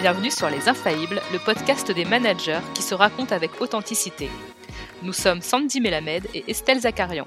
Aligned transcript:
Bienvenue 0.00 0.30
sur 0.30 0.48
Les 0.48 0.68
Infaillibles, 0.68 1.20
le 1.32 1.44
podcast 1.44 1.90
des 1.90 2.04
managers 2.04 2.60
qui 2.72 2.82
se 2.82 2.94
racontent 2.94 3.34
avec 3.34 3.60
authenticité. 3.60 4.30
Nous 5.02 5.12
sommes 5.12 5.42
Sandy 5.42 5.80
Melamed 5.80 6.28
et 6.34 6.44
Estelle 6.46 6.80
Zakarian. 6.80 7.26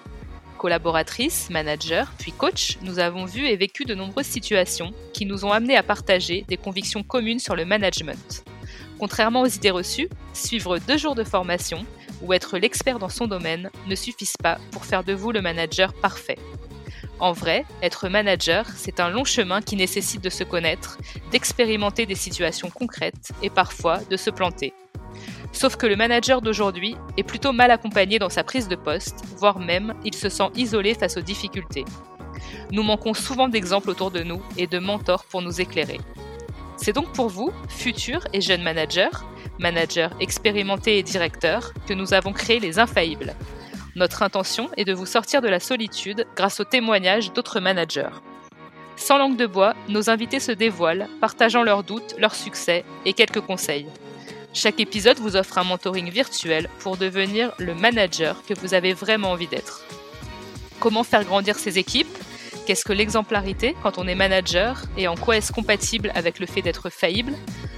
Collaboratrices, 0.57 1.49
managers, 1.49 2.05
puis 2.17 2.31
coach, 2.31 2.77
nous 2.81 2.99
avons 2.99 3.25
vu 3.25 3.45
et 3.45 3.57
vécu 3.57 3.83
de 3.83 3.93
nombreuses 3.93 4.25
situations 4.25 4.93
qui 5.13 5.25
nous 5.25 5.43
ont 5.43 5.51
amenés 5.51 5.75
à 5.75 5.83
partager 5.83 6.45
des 6.47 6.55
convictions 6.55 7.03
communes 7.03 7.39
sur 7.39 7.57
le 7.57 7.65
management. 7.65 8.45
Contrairement 8.97 9.41
aux 9.41 9.47
idées 9.47 9.71
reçues, 9.71 10.07
suivre 10.33 10.77
deux 10.79 10.97
jours 10.97 11.15
de 11.15 11.25
formation 11.25 11.85
ou 12.21 12.31
être 12.31 12.57
l'expert 12.57 12.99
dans 12.99 13.09
son 13.09 13.27
domaine 13.27 13.69
ne 13.87 13.95
suffisent 13.95 14.37
pas 14.41 14.59
pour 14.71 14.85
faire 14.85 15.03
de 15.03 15.13
vous 15.13 15.33
le 15.33 15.41
manager 15.41 15.91
parfait. 15.93 16.37
En 17.21 17.33
vrai, 17.33 17.65
être 17.83 18.09
manager, 18.09 18.65
c'est 18.75 18.99
un 18.99 19.11
long 19.11 19.23
chemin 19.23 19.61
qui 19.61 19.75
nécessite 19.75 20.23
de 20.23 20.31
se 20.31 20.43
connaître, 20.43 20.97
d'expérimenter 21.31 22.07
des 22.07 22.15
situations 22.15 22.71
concrètes 22.71 23.31
et 23.43 23.51
parfois 23.51 23.99
de 24.09 24.17
se 24.17 24.31
planter. 24.31 24.73
Sauf 25.51 25.75
que 25.75 25.85
le 25.85 25.95
manager 25.95 26.41
d'aujourd'hui 26.41 26.95
est 27.17 27.23
plutôt 27.23 27.51
mal 27.51 27.69
accompagné 27.69 28.17
dans 28.17 28.29
sa 28.29 28.43
prise 28.43 28.67
de 28.67 28.75
poste, 28.75 29.23
voire 29.37 29.59
même 29.59 29.93
il 30.03 30.15
se 30.15 30.29
sent 30.29 30.49
isolé 30.55 30.95
face 30.95 31.15
aux 31.15 31.21
difficultés. 31.21 31.85
Nous 32.71 32.81
manquons 32.81 33.13
souvent 33.13 33.49
d'exemples 33.49 33.91
autour 33.91 34.09
de 34.09 34.23
nous 34.23 34.41
et 34.57 34.65
de 34.65 34.79
mentors 34.79 35.25
pour 35.25 35.43
nous 35.43 35.61
éclairer. 35.61 35.99
C'est 36.75 36.93
donc 36.93 37.13
pour 37.13 37.29
vous, 37.29 37.51
futurs 37.69 38.27
et 38.33 38.41
jeunes 38.41 38.63
managers, 38.63 39.15
managers 39.59 40.09
expérimentés 40.19 40.97
et 40.97 41.03
directeurs, 41.03 41.71
que 41.87 41.93
nous 41.93 42.15
avons 42.15 42.33
créé 42.33 42.59
les 42.59 42.79
Infaillibles. 42.79 43.35
Notre 44.01 44.23
intention 44.23 44.67
est 44.77 44.83
de 44.83 44.95
vous 44.95 45.05
sortir 45.05 45.43
de 45.43 45.47
la 45.47 45.59
solitude 45.59 46.25
grâce 46.35 46.59
aux 46.59 46.63
témoignages 46.63 47.33
d'autres 47.33 47.59
managers. 47.59 48.09
Sans 48.95 49.19
langue 49.19 49.37
de 49.37 49.45
bois, 49.45 49.75
nos 49.89 50.09
invités 50.09 50.39
se 50.39 50.51
dévoilent, 50.51 51.07
partageant 51.19 51.61
leurs 51.61 51.83
doutes, 51.83 52.15
leurs 52.17 52.33
succès 52.33 52.83
et 53.05 53.13
quelques 53.13 53.41
conseils. 53.41 53.85
Chaque 54.55 54.79
épisode 54.79 55.19
vous 55.19 55.35
offre 55.35 55.59
un 55.59 55.65
mentoring 55.65 56.09
virtuel 56.09 56.67
pour 56.79 56.97
devenir 56.97 57.51
le 57.59 57.75
manager 57.75 58.41
que 58.43 58.55
vous 58.59 58.73
avez 58.73 58.93
vraiment 58.93 59.33
envie 59.33 59.45
d'être. 59.45 59.85
Comment 60.79 61.03
faire 61.03 61.23
grandir 61.23 61.59
ses 61.59 61.77
équipes? 61.77 62.17
Qu'est-ce 62.65 62.85
que 62.85 62.93
l'exemplarité 62.93 63.75
quand 63.83 63.99
on 63.99 64.07
est 64.07 64.15
manager 64.15 64.81
et 64.97 65.07
en 65.07 65.15
quoi 65.15 65.37
est-ce 65.37 65.53
compatible 65.53 66.11
avec 66.15 66.39
le 66.39 66.47
fait 66.47 66.63
d'être 66.63 66.89
faillible? 66.89 67.33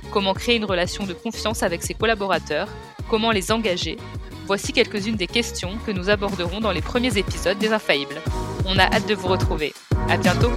Comment 0.10 0.34
créer 0.34 0.56
une 0.56 0.64
relation 0.64 1.06
de 1.06 1.12
confiance 1.12 1.64
avec 1.64 1.84
ses 1.84 1.96
collaborateurs? 1.96 2.70
Comment 3.10 3.32
les 3.32 3.52
engager? 3.52 3.98
Voici 4.46 4.74
quelques-unes 4.74 5.16
des 5.16 5.28
questions 5.28 5.78
que 5.86 5.92
nous 5.92 6.10
aborderons 6.10 6.60
dans 6.60 6.72
les 6.72 6.82
premiers 6.82 7.18
épisodes 7.18 7.58
des 7.58 7.72
Infaillibles. 7.72 8.22
On 8.66 8.78
a 8.78 8.84
hâte 8.84 9.08
de 9.08 9.16
vous 9.16 9.28
retrouver. 9.28 9.74
À 10.10 10.18
bientôt! 10.18 10.52